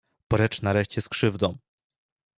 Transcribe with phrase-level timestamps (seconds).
[0.27, 1.57] Precz nareszcie z krzywdą!